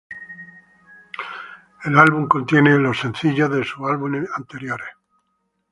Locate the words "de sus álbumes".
3.51-4.27